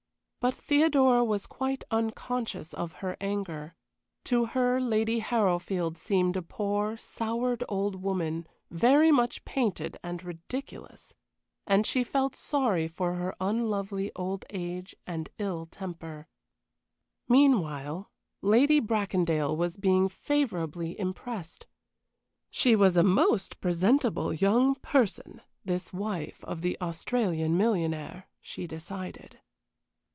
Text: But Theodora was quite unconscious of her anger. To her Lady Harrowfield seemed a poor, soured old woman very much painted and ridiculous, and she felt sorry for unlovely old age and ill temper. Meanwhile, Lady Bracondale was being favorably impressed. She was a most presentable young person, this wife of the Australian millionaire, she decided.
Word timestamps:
But 0.43 0.55
Theodora 0.55 1.23
was 1.23 1.45
quite 1.45 1.83
unconscious 1.91 2.73
of 2.73 2.93
her 2.93 3.15
anger. 3.21 3.75
To 4.23 4.45
her 4.45 4.81
Lady 4.81 5.19
Harrowfield 5.19 5.99
seemed 5.99 6.35
a 6.35 6.41
poor, 6.41 6.97
soured 6.97 7.63
old 7.69 8.01
woman 8.01 8.47
very 8.71 9.11
much 9.11 9.45
painted 9.45 9.97
and 10.03 10.23
ridiculous, 10.23 11.15
and 11.67 11.85
she 11.85 12.03
felt 12.03 12.35
sorry 12.35 12.87
for 12.87 13.35
unlovely 13.39 14.11
old 14.15 14.45
age 14.49 14.95
and 15.05 15.29
ill 15.37 15.67
temper. 15.67 16.27
Meanwhile, 17.29 18.09
Lady 18.41 18.79
Bracondale 18.81 19.55
was 19.55 19.77
being 19.77 20.09
favorably 20.09 20.99
impressed. 20.99 21.67
She 22.49 22.75
was 22.75 22.97
a 22.97 23.03
most 23.03 23.59
presentable 23.61 24.33
young 24.33 24.73
person, 24.73 25.41
this 25.63 25.93
wife 25.93 26.43
of 26.45 26.61
the 26.61 26.81
Australian 26.81 27.57
millionaire, 27.57 28.27
she 28.39 28.65
decided. 28.65 29.39